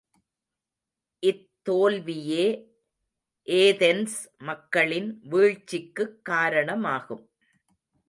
இத்தோல்வியே 1.23 2.45
Athens 3.47 4.17
மக்களின் 4.37 5.21
வீழ்ச்சிக்குக் 5.29 6.21
காரணமாகும். 6.21 7.29